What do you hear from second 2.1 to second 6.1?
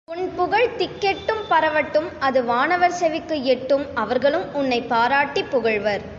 அது வானவர் செவிக்கு எட்டும் அவர்களும் உன்னைப் பாராட்டிப் புகழ்வர்.